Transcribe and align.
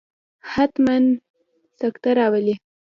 حتما 0.51 0.95
سکته 1.79 2.09
راولي. 2.17 2.55